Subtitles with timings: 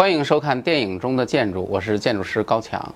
[0.00, 2.94] 欢迎收看电影中的建筑，我是建筑师高强。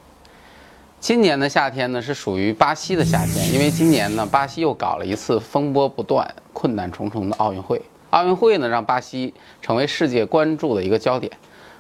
[0.98, 7.78] 今年的夏天呢是属于巴西的夏天，因为今年呢巴西又搞了一次风波不断、困难重重的奥运会。
[8.08, 11.30] 奥运会呢让巴西成为世界关注的一个焦点。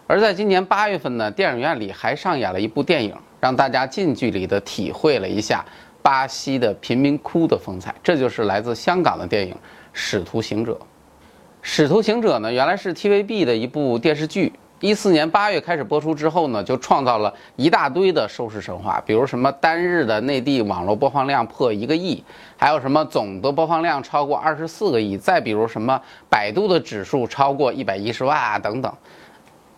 [0.06, 5.64] 而在今年八月份呢，电影院里还上演了一部电影，让大家近距离地体会了一下
[6.02, 7.94] 巴西的贫民窟的风采。
[8.02, 9.54] 这就是来自香港的电影
[9.94, 10.72] 《使徒行者》。
[11.62, 14.52] 《使徒行者》呢原来是 TVB 的一部电视剧。
[14.84, 22.22] 一四年八月开始播出之后呢，就创造了一大堆的收视神话，比如什么单日的内地网络播放量破一个亿，
[22.54, 28.92] 还有什么总的播放量超过二十四个亿，再比如什么百度的指数超过一百一十万啊等等，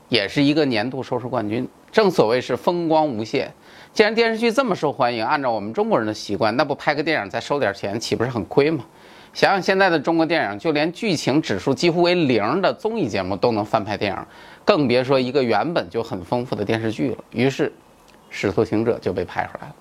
[0.08, 1.68] 也是一个年度收视冠军。
[1.92, 3.48] 正所谓是风光无限。
[3.92, 8.84] 既然电视剧这么受欢迎，按照我们中国人的习惯，那不拍个电影再收点钱，岂不是很亏吗？
[9.32, 14.18] 想想现在的中国电影，就连剧情指数几乎为零的综艺节目都能翻拍电影，
[14.66, 17.18] 更别说一个原本就很丰富的电视剧了。
[17.30, 17.68] 于是，
[18.28, 19.74] 《使徒行者》就被拍出来了。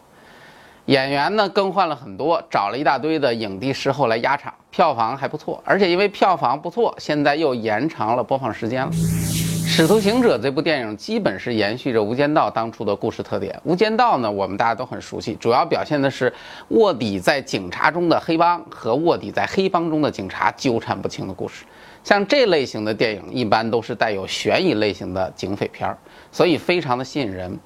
[0.85, 5.59] 演员呢更换了很多，找了一大堆的影帝视后来压场，票房还不错。
[5.65, 8.91] 而且因为票房不错，现在又延长了播放时间了。
[9.67, 13.51] 《使徒行者》这部电影基本是延续着《无间道》当初的故事特点。
[13.63, 16.31] 《无间道》呢，我们大家都很熟悉，主要表现的是
[16.67, 21.65] 卧底在警察中的黑帮和卧底在黑帮中的警察纠缠不清的故事。
[22.05, 25.97] 像这类型的电影，一般都是带有悬疑类型的警匪片儿，
[26.31, 27.59] 所以非常的吸引人。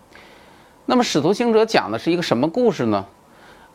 [0.86, 3.06] 那么，《使徒行者》讲的是一个什么故事呢？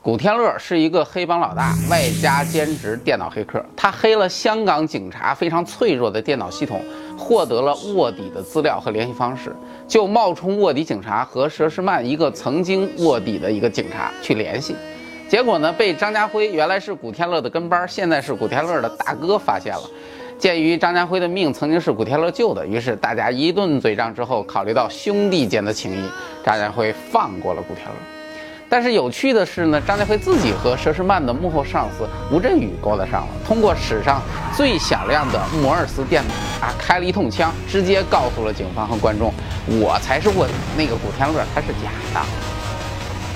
[0.01, 3.63] 古天乐是一个黑帮老大，外加兼职电脑黑客。
[3.77, 6.83] 他黑了香港警察非常脆弱的电脑系统，
[7.19, 9.55] 获得了卧底的资料和联系方式，
[9.87, 14.75] 就冒充卧底警察和佘诗曼一个曾经卧底的一个警察去联系。
[15.29, 19.83] 结果呢，被张家辉原来是古天乐的跟班，现在是古天乐的大哥发现了。
[20.45, 26.07] 鉴于张家辉的命曾经是古天乐救的，于是大家一顿嘴仗之后，考虑到兄弟间的情谊，
[26.45, 27.95] 张家辉放过了古天乐。
[28.69, 34.21] 但是有趣的是呢，张家辉自己和佘诗曼的幕后上司吴镇宇勾搭上了，通过史上
[34.55, 39.33] 最响亮的摩尔斯电码啊，开了一通枪，直接告诉了警方和观众，
[39.67, 42.21] 我才是卧底，那个古天乐他是假的。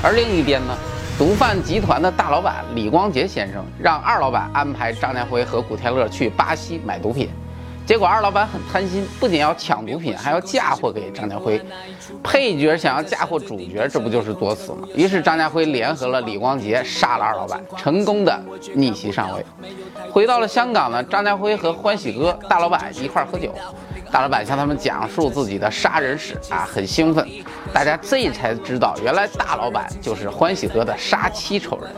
[0.03, 0.77] 而另一边呢，
[1.19, 7.29] 毒贩集团的大老板李光洁先生让二老板安排张家辉和古天乐去巴西买毒品。
[7.89, 11.59] 结果二老板很贪心，不仅要抢毒品，还要嫁祸给张家辉。
[12.23, 14.87] 配角想要嫁祸主角，这不就是作死吗？
[14.95, 18.39] 于是张家辉联合了李光洁，杀了二老板，成功的
[18.75, 19.43] 逆袭上位。
[20.13, 23.55] 回到了香港呢，张家辉和欢喜哥、大老板一块喝酒，
[24.13, 27.27] 大老板向他们讲述自己的杀人史啊，很兴奋。
[27.73, 31.91] 大家这才知道，原来大老板就是欢喜哥的杀妻仇人。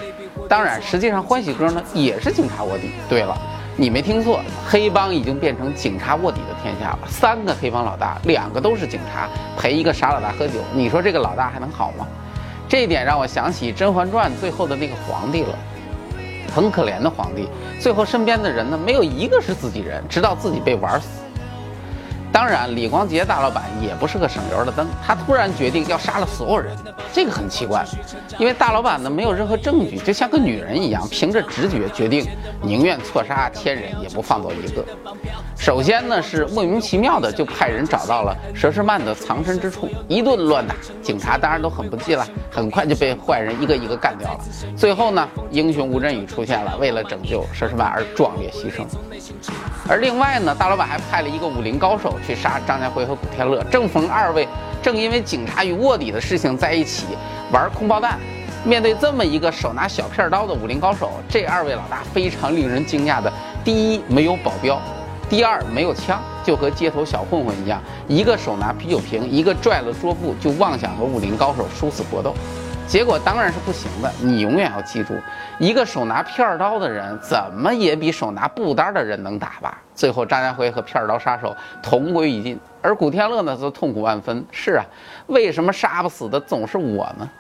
[0.49, 2.93] 当然，实际上欢喜哥呢也是警察卧底。
[3.09, 3.37] 对了。
[3.77, 6.99] 你没听错，黑帮已经变成警察卧底的天下了。
[7.09, 12.07] 三个黑帮老大，两个都是警察，陪一个傻老大喝酒，你说这个老大还能好吗？
[12.69, 15.59] 这一点让我想起《甄嬛传》最后的那个皇帝了，
[16.55, 17.49] 很可怜的皇帝，
[17.81, 21.20] 最后身边的人呢，没有一个是自己人，直到自己被玩死。
[22.33, 26.77] 当然，李光洁大老板也不是个省油的灯，他突然决定要杀了所有人，
[27.13, 27.85] 这个很奇怪，
[28.39, 32.27] 因为大老板呢没有任何证据，就像个女人一样，凭着直觉决定
[32.63, 34.85] 宁愿错杀千人也不放走一个。
[35.57, 44.41] 首先呢是莫名其妙的就派人找到了佘诗曼的藏身之处，一顿乱打，警察当然都很不济了，很快就被坏人一个一个干掉了。
[44.77, 48.87] 最后呢，英雄吴镇宇出现了，为了拯救佘诗曼而壮烈牺牲。
[49.89, 53.63] 而另外呢，大老板还派了一个武林高手去杀张家辉和古天乐。
[53.65, 54.47] 正逢二位
[54.83, 57.07] 正因为警察与卧底的事情在一起
[57.53, 58.19] 玩空包弹，
[58.65, 63.33] 面对这么一个手拿小片刀的武林高手，这二位老大非常令人惊讶的：
[63.65, 64.77] 第一，没有保镖；
[65.29, 72.35] 第二，没有枪，就和街头小混混一样，一个手拿啤酒瓶，一个拽了桌布，就妄想和武林高手殊死搏斗。
[72.91, 74.13] 结果当然是不行的。
[74.21, 75.15] 你永远要记住，
[75.61, 79.81] 一个手拿片刀的人，怎么也比手拿布单的人能打吧？
[79.95, 84.45] 最后，张家辉和片刀杀手同归于尽，而古天乐呢，则痛苦万分。
[84.51, 84.85] 是啊，
[85.29, 87.31] 为什么杀不死的总是我呢？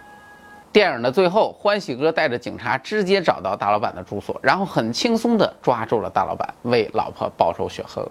[0.70, 8.06] 电影的最后，欢喜哥带着警察直接找到大老板的住所，然后很轻松地抓住了大老板，为老婆报仇雪恨。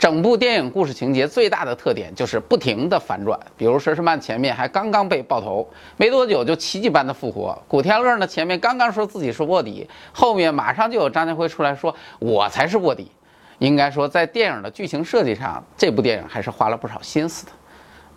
[0.00, 5.68] 整部电影故事情节最大的特点就是不停的反转，比如佘诗曼前面还刚刚被爆头，
[5.98, 13.12] 没多久就奇迹般的复活；古天乐呢前面刚刚说自己是卧底，后面马上就有张家辉出来说我才是卧底。
[13.58, 17.52] 应该说在电影的剧情设计上，这部电影还是花了不少心思的。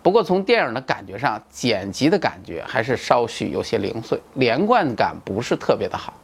[0.02, 6.14] 不过从电影的感觉上，剪辑的感觉还是稍许有些零碎，连贯感不是特别的好。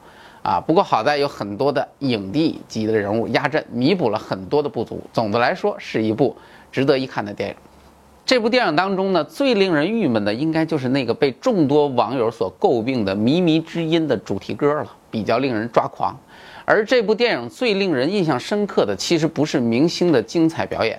[0.42, 5.02] 啊，不过好在有很多的影帝级的人物压阵，弥补了很多的不足。
[5.12, 6.36] 总的来说，是一部
[6.72, 7.54] 值得一看的电影。
[8.24, 16.16] 这部电影当中呢，最令人郁闷的应该就是那个被众多网友所诟病的《靡靡之音》的主题歌了，比较令人抓狂。
[16.64, 20.98] 而这部电影最令人印象深刻的，其实不是明星的精彩表演，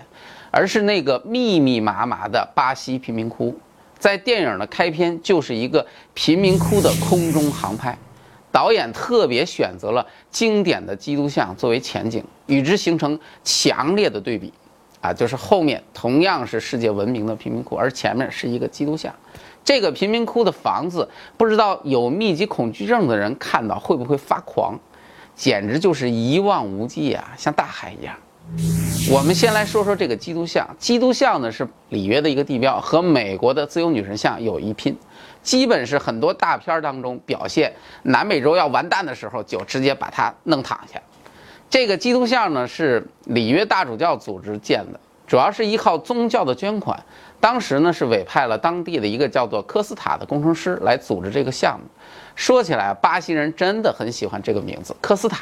[0.52, 3.58] 而是那个密密麻麻的巴西贫民窟。
[3.98, 7.98] 在电影的开篇就是一个贫民窟的空中航拍，
[8.52, 14.52] 导演特别选择了经典的基督像作为前景，与之形成强烈的对比。
[15.00, 19.12] 啊，就是后面同样是世界闻名的贫民窟，而前面是一个基督像。
[19.64, 24.80] 这个贫民窟的房子，不知道有密集恐惧症的人看到会不会发狂？
[25.36, 28.16] 简直就是一望无际啊，像大海一样。
[29.10, 30.68] 我们先来说说这个基督像。
[30.78, 34.96] 基督像呢是里约的一个地标，和美国的自由女神像有一拼，
[35.42, 37.74] 基本是很多大片当中表现
[38.04, 41.02] 南美洲要完蛋的时候，就直接把它弄躺下。
[41.70, 47.02] 这个基督像呢是里约大主教组织建的，主要是依靠宗教的捐款。
[47.40, 51.86] 当时呢是委派了当地的一个叫做科斯塔的工程师来组织这个项目。
[52.36, 55.40] 说起来，巴西人真的很喜欢这个名字科斯塔。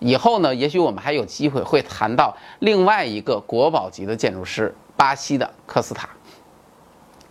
[0.00, 6.08] 以后呢，也许我们还有机会会谈到另外一个国宝级的建筑师——巴西的科斯塔。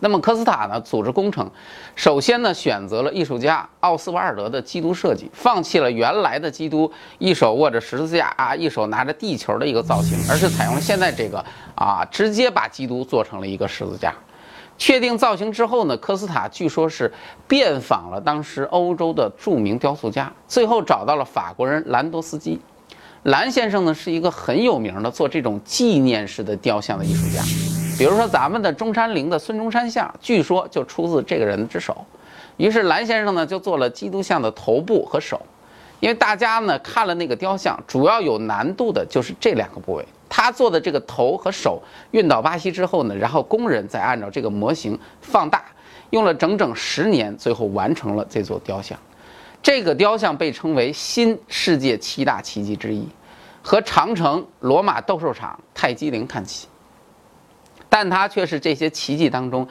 [0.00, 1.50] 那么科斯塔呢，组织工程，
[1.94, 11.44] 首先呢，选择了艺术家奥斯瓦尔德的基督设计，放弃了原来的基督一手握着十字架啊，一手拿着地球的一个造型，而是采用了现在这个
[11.74, 14.12] 啊，直接把基督做成了一个十字架。
[14.76, 17.10] 确定造型之后呢，科斯塔据说是
[17.46, 22.60] 遍访了当时欧洲的著名雕塑家，最后找到了法国人兰多斯基。
[23.22, 27.42] 兰先生呢是一个很有名的做这种纪念式的雕像的艺术家，
[27.98, 32.04] 比如说咱们的中山陵的孙中山像，据说就出自这个人之手。
[32.56, 35.40] 于是蓝先生呢就做了基督像的头部和手，
[36.00, 40.04] 因为大家呢看了那个雕像，主要有难度的就是这两个部位。
[40.28, 41.80] 他做的这个头和手
[42.10, 45.64] 运到巴西之后呢，然后工人再按照这个模型放大，
[46.10, 48.98] 用了整整十年，最后完成了这座雕像。
[49.62, 53.08] 这个雕像被称为新世界七大奇迹之一，
[53.62, 56.66] 和长城、罗马斗兽场、泰姬陵看齐。
[57.94, 59.64] 但它却是这些奇迹当中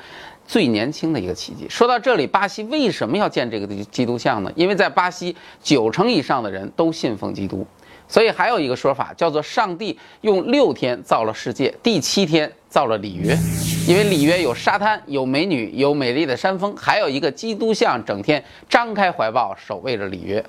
[0.47, 1.67] 最年轻的一个奇迹。
[1.69, 4.51] 说到这里，巴西为什么要建这个基督像呢？
[4.55, 7.67] 因为在巴西，九成以上的人都信奉基督。
[8.07, 13.37] 所以还有一个说法叫做，上帝用六天造了世界，第七天造了里约，
[13.85, 20.41] 因为里约有沙滩、有美女、有美丽的山峰，还有一个基督像整天张开怀抱守卫着里约。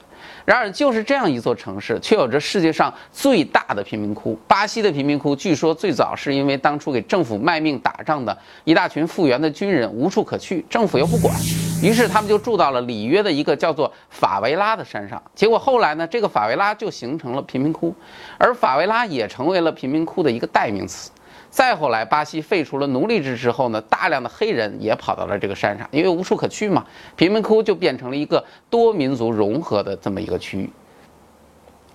[0.44, 4.38] 然而，就是这样一座城市，却有着世界上最大的贫民窟。
[4.46, 11.34] 巴西的贫民窟，据说最早是因为当初给政府卖命打仗的一大群复员的军人无处可去，政府又不管，
[11.82, 15.22] 于是他们就住到了里约的一个叫做法维拉的山上。
[15.34, 17.94] 结果后来呢，这个法维拉就形成了贫民窟，
[18.36, 21.10] 而法维拉也成为了贫民窟的一个代名词。
[21.54, 26.84] 再后来，巴西废除了奴隶制之后呢，大量的黑人也跑到了这个山上，因为无处可去嘛，
[27.14, 30.68] 贫民窟就变成了一个多民族融合的这么一个区域。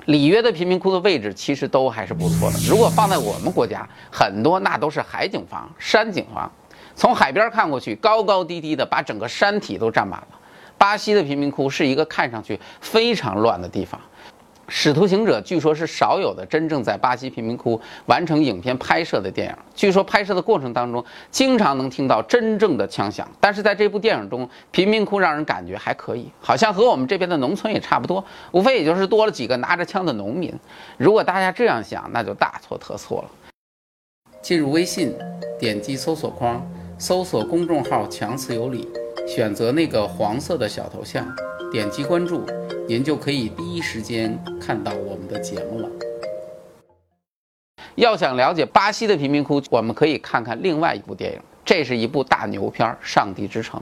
[0.06, 6.50] 里约的贫民窟的位置其实都还是不错的，如果放在我们国家，很多那都是海景房、山景房，
[6.96, 10.28] 从海边看过去，高高低低的，把整个山体都占满了。
[10.78, 14.00] 巴西的贫民窟是一个看上去非常乱的地方。
[14.70, 19.56] 《使徒行者》据说是少有的真正在巴西贫民窟完成影片拍摄的电影。
[19.76, 23.28] 据说拍摄的过程当中，经常能听到真正的枪响。
[23.40, 30.54] 但是在这部电影中，贫民窟让人感觉还可以，好像和我们这边的农村也差不多，无非也就是多了几个拿着枪的农民。
[30.98, 33.30] 如果大家这样想，那就大错特错了。
[34.42, 35.14] 进入微信，
[35.60, 36.66] 点击搜索框，
[36.98, 38.88] 搜索公众号“强词有理”，
[39.28, 41.28] 选择那个黄色的小头像，
[41.72, 42.46] 点击关注。
[42.90, 45.88] 您就可以第一时间看到我们的节目了。
[47.94, 53.80] 要想了解巴西的贫民窟，我们可以看看另外一部电影，这是一部大牛片《上帝之城》。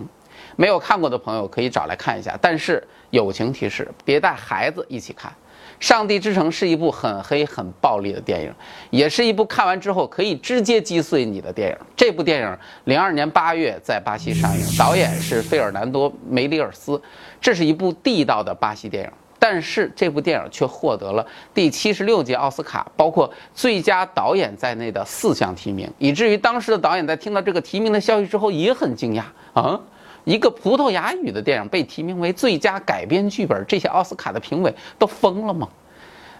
[0.57, 5.31] 没有看过的朋友可以找来看一下，但是友情提示：别带孩子一起看。
[5.79, 8.51] 《上帝之城》是一部很黑、很暴力的电影，
[8.89, 11.77] 也是一部看完之后可以直接击碎你的电影。
[11.95, 17.01] 这部电影零二年八月在巴西上映，导演是费尔南多·梅里尔斯。
[17.39, 29.79] 这是一部地道的巴西电影，但是这部电影却获得了第七十六届奥斯卡，包括最佳导演在内的四项提名，以至于当时的导演在听到这个提名的消息之后也很惊讶啊。
[30.27, 35.69] 一个葡萄牙语的电影被提名为最佳改编剧本，这些奥斯卡的评委都疯了吗？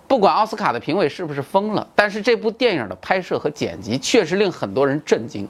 [0.10, 5.48] 不管奥斯卡的评委是不是疯了，但是这部电影的拍摄和剪辑确实令很多人震惊。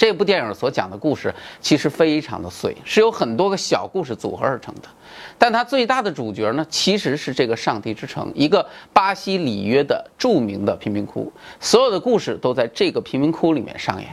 [0.00, 4.88] 这部电影所讲的故事其实非常的碎，是由很多个小故事组合而成的。
[5.36, 11.30] 但它最大的主角呢，其实是这个上帝之城，一个巴西里约的著名的贫民窟。
[11.60, 14.08] 所有的故事都在这个贫民窟里面上演。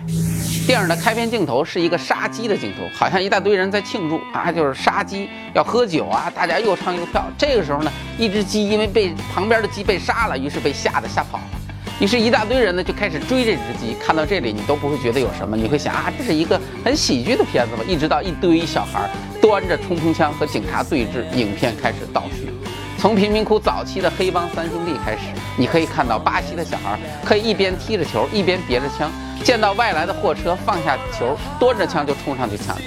[0.67, 7.23] 电影的开篇镜头是一个杀鸡的镜头，好像一大堆人在庆祝啊，就是杀鸡要喝酒啊，大家又唱又跳。
[7.37, 7.89] 这个时候呢，
[8.19, 11.43] 一只鸡因为被旁边的鸡被杀了，于是被吓得吓跑了。
[11.99, 13.95] 于是，一大堆人呢就开始追这只鸡。
[13.95, 17.83] 看到这里，你都不会觉得有什么，你会想啊，这是一个很喜剧的片子吧？
[17.87, 19.09] 一直到一堆小孩
[19.41, 22.53] 端着冲锋枪和警察对峙，影片开始倒叙。
[22.99, 25.23] 从贫民窟早期的黑帮三兄弟开始，
[25.57, 29.11] 你可以看到巴西的小孩可以一边踢着球，一边别着枪，
[29.43, 32.83] 见到外来的货车放下球，端着枪就冲上去抢劫。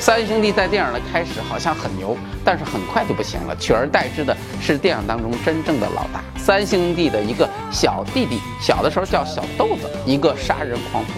[0.00, 4.34] 三兄弟在电影的开始好像很牛，但是很快就不行了，取而代之的
[4.72, 8.38] 是电影当中真正的老大——三兄弟的一个小弟弟。
[8.60, 11.14] 小的时候叫小豆子，一个杀人狂徒。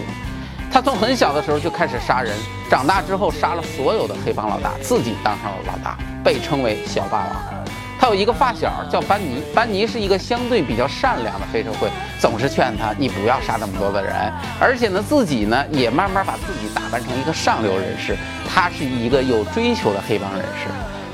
[0.72, 2.34] 他从很小的时候就开始杀人，
[2.70, 7.64] 长大之后杀了所有的黑帮老大，自己当上了老大，被称为小霸王。
[8.00, 18.16] 他有一个发小叫班尼，班尼是一个相对比较善良的黑社会，总是劝他你不要杀那么多的人，而且呢自己呢也慢慢把自己打扮成一个上流人士，
[18.48, 20.68] 他是一个有追求的黑帮人士。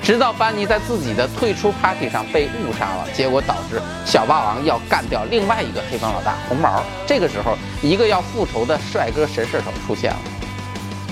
[0.09, 6.83] 直到班尼在自己的退出 party 上被误杀了，结果导致小霸王要干掉另外一个黑帮老大红毛。
[7.07, 10.19] 这个时候，一个要复仇的帅哥神射手出现了，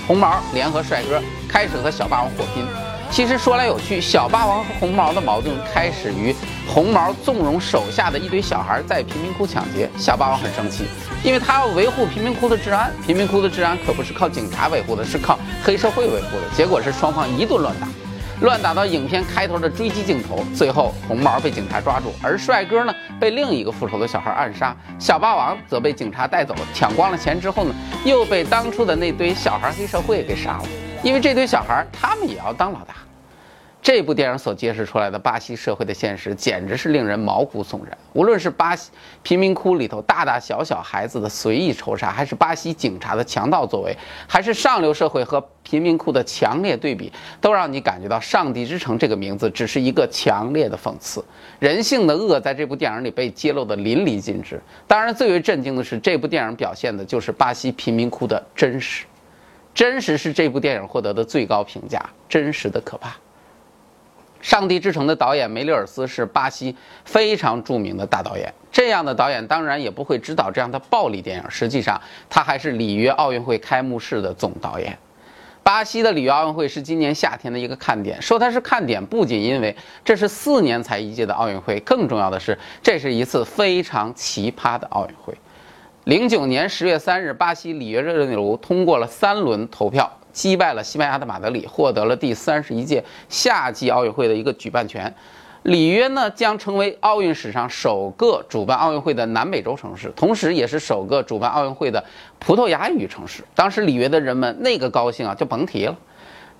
[0.07, 2.65] 红毛联合帅哥开始和小霸王火拼。
[3.11, 6.35] 其实说来有趣，小霸王和红毛的矛盾开始于
[6.67, 10.85] 红毛纵容手下的一堆小孩在贫民窟抢劫，小霸王很生气，
[11.23, 16.49] 因为他要维护贫民窟的治安，贫民窟的治安可不是靠警察维护的，是靠黑社会维护的。
[16.55, 17.87] 结果是双方一顿乱打，
[18.41, 27.73] 乱打到影片开头的追击镜头，最后红毛被警察抓住，而帅哥呢被另一个复仇的小孩暗杀，小霸王则被警察带走，抢光了钱之后呢，
[28.05, 30.63] 又被当初的那堆小孩黑社会给杀了。
[31.01, 32.93] 因为这堆小孩，他们也要当老大。
[33.87, 37.97] 这部电影所揭示出来的巴西社会的现实，简直是令人毛骨悚然。
[38.11, 38.91] 无论是巴西
[39.23, 43.95] 贫民窟里头大大小小孩子的随意仇杀，还是巴西警察的强盗作为，
[44.27, 51.23] 还是上流社会和贫民窟的强烈对比，都让你感觉到《上帝之城》这个名字只是一个强烈的讽刺。
[51.59, 54.61] 人性的恶在这部电影里被揭露的淋漓尽致。
[54.85, 59.05] 当然，最为震惊的是，这部电影表现的就是巴西贫民窟的真实。
[59.73, 63.09] 真实是这部电影获得的最高评价，真实的可怕。
[64.41, 66.75] 《上帝之城》的导演梅里尔斯是巴西
[67.05, 71.43] 非常著名的大导演，这样的导演当然也不会指导这样的暴力电影。
[71.49, 74.97] 实际上，他还是里约奥运会开幕式的总导演。
[75.63, 79.75] 巴西的里约奥运会是今年夏天的一个看点，说它是看点，不仅因为
[80.05, 85.33] 这是四年才一届的奥运会，更重要的是，这是一次非常奇葩的奥运会。
[86.05, 95.13] 零九年十月三日，巴西里约热内卢通过了三轮投票，击败了西班牙的马德里，获得了第三十一届夏季奥运会的一个举办权。
[95.63, 102.01] 里约呢，将成为奥运史上首个主办奥运会的南美洲城市，同时也是首个主办奥运会的
[102.39, 103.43] 葡萄牙语城市。
[103.53, 105.97] 当时里约的人们那个高兴啊，就甭提了。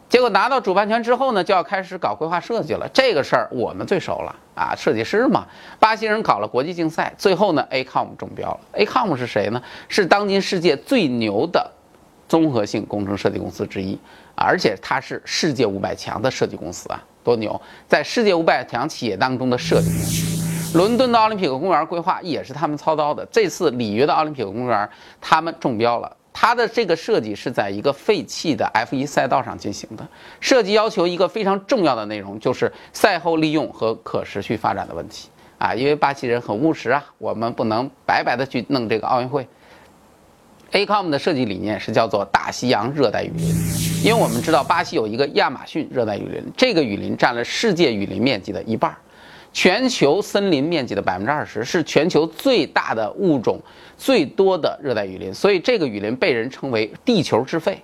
[0.10, 2.90] 结果拿到主办权之后呢，就要开始搞规划设计了。
[2.94, 5.46] 这个事儿我们最熟了啊，设计师嘛。
[5.80, 8.60] 巴西人搞了国际竞赛，最后呢，ACOM 中标了。
[8.74, 9.62] ACOM 是谁呢？
[9.88, 11.72] 是当今世界最牛的
[12.28, 13.98] 综合性工程设计公司之一，
[14.36, 17.60] 而且它是世界五百强的设计公司啊，多牛！
[17.88, 20.78] 在世界五百强企业当中的设计公司。
[20.78, 23.26] 伦敦的奥林匹克公园规划也是他们操刀的。
[23.32, 24.90] 这次里约的奥林匹克公园，
[25.22, 26.14] 他们中标了。
[26.34, 30.08] 它的这个设计是在一个废弃的 F1 赛道上进行的，
[30.40, 35.74] 设计要求一个非常重要的内容，就是赛后利用和可持续发展的问题啊。
[35.74, 39.48] 因为巴西人很务实啊，我们不能白白的去弄这个奥运会。
[40.72, 43.56] ACOM 的设计理念是叫做大西洋热带雨林，
[44.04, 48.96] 因为我们知道巴西有一个亚马逊热带雨林，这个雨林占了世界雨林面积的一半。
[49.54, 53.60] 全球森林面积的百分之二十是全球最大的物种
[53.98, 57.82] 最多的热带雨林，所以这个雨林被人称为“地球之肺”。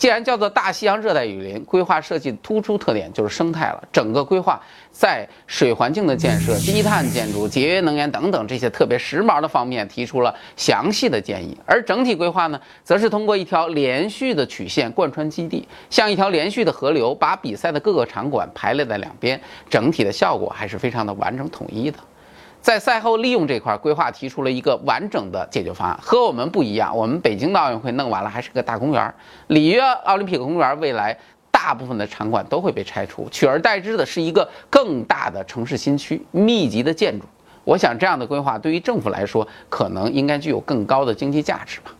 [0.00, 3.84] 既然叫做大西洋热带雨林，规划设计突出特点就是生态了。
[3.92, 4.58] 整个规划
[4.90, 19.38] 在水环境的建设、低碳建筑、节约能源等等这些特别时髦的方面提出了详细的建议，而整体规划呢，则是通过一条连续的曲线贯穿基地，像一条连续的河流，把比赛的各个场馆排列在两边，
[19.68, 21.98] 整体的效果还是非常的完整统一的。
[22.60, 26.94] 在赛后利用这块规划提出了一个完整的解决方案，和我们不一样。
[26.96, 29.14] 我们北京的奥运会弄完了还是个大公园，
[29.46, 31.16] 里约奥林匹克公园未来
[31.50, 37.26] 大部分的场馆都会被拆除，取而代之的是一个更大的城市新区、密集的建筑。
[37.64, 41.94] 我想这样的规划对于政府来说，可能应该具有更高的经济价值吧。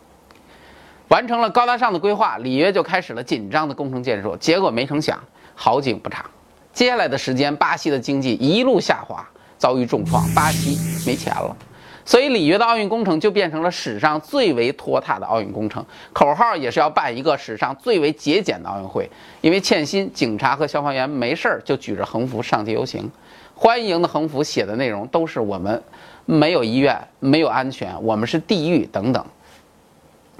[1.07, 4.37] 完成了高大上的规划，里约就开始了紧张的工程建设。
[4.37, 5.19] 结果没成想，
[5.55, 6.23] 好景不长，
[6.71, 9.27] 接下来的时间，巴西的经济一路下滑，
[9.61, 10.75] 遭遇重创，巴西
[11.05, 11.55] 没钱了。
[12.03, 19.07] 所以里约的奥运工程就变成了史上最为拖沓的奥运工程，口号也是要办一个史上最为节俭的奥运会。
[19.39, 23.07] 因为欠薪，警察和消防员没事儿就举着横幅上街游行，
[23.53, 25.81] 欢迎的横幅写的内容都是我们
[26.25, 29.23] 没有医院，没有安全，我们是地狱等等。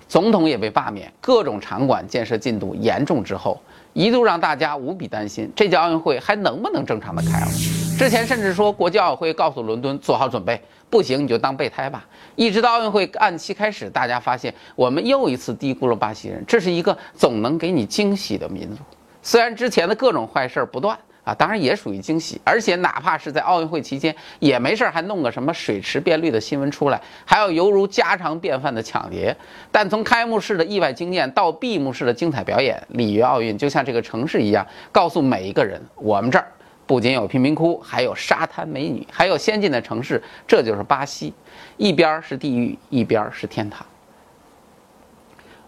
[0.08, 3.62] 总统也被罢免，各种场馆建设进度严重滞后，
[3.94, 7.81] 一度让大家无比担心这届奥运会还能不能正常的开了。
[8.02, 10.60] 之前甚至说国际奥委会告诉伦敦做好准备。
[10.90, 12.04] 不行，你就当备胎吧。
[12.36, 16.44] 一直到奥运会按期开始，大家发现我们又一次低估了巴西人。
[16.48, 18.82] 这是一个总能给你惊喜的民族。
[19.22, 22.42] 虽然之前的各种坏事不断啊，当然也属于惊喜。
[22.44, 29.38] 而且哪怕是在奥运会期间，也没事还弄个什么水池变绿的新闻出来，还有犹如家常便饭的抢劫。
[29.72, 36.48] 但从开幕式的意外惊艳到闭幕式的精彩表演，里约奥运就像这个城市一样，告诉每一个人：我们这儿。
[36.92, 41.34] 不仅有贫民窟，还有沙滩美女，还有先进的城市，这就是巴西，
[41.78, 43.86] 一边是地狱，一边是天堂。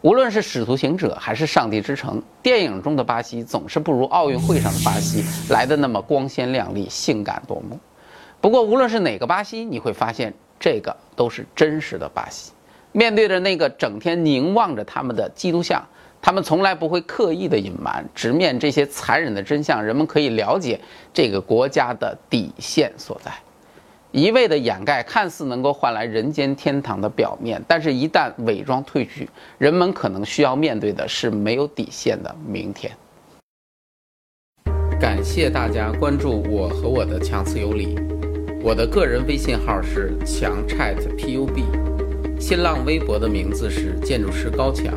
[0.01, 7.79] 无论是使徒行者还是上帝之城，电影中的巴西总是不如奥运会上的巴西来的那么光鲜亮丽、性感夺目。
[8.41, 12.51] 不过，无论是哪个巴西，你会发现这个都是真实的巴西。
[12.91, 15.81] 面对着那个整天凝望着他们的基督像。
[16.25, 20.79] 他们从来不会刻意的隐瞒，直面这些残忍的真相，人们可以了解
[21.13, 23.29] 这个国家的底线所在。
[24.13, 32.89] 一味的掩盖看似能够换来人间天堂的表面，但是一旦伪装褪去，人们可能需要面对的是没有底线的明天。
[34.97, 37.99] 感谢大家关注我和我的强词有理，
[38.61, 44.93] 我的个人微信号是强 chat pub，新浪微博的名字是建筑师高强。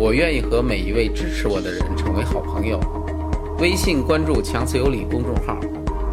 [0.00, 2.80] 我愿意和每一位支持我的人成为好朋友。
[3.58, 5.58] 微信关注“强词有理”公众号，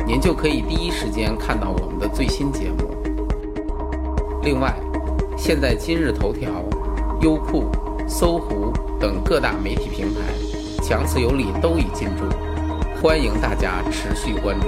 [0.06, 2.89] 您就可以第一时间看到我们的最新节目。
[4.43, 4.76] 另外，
[5.38, 6.50] 现在今日头条、
[7.21, 7.71] 优酷、
[8.10, 10.19] 搜狐等各大媒体平台
[10.84, 12.26] ，“强词有理”都已进驻，
[13.02, 14.67] 欢迎大家持续关注。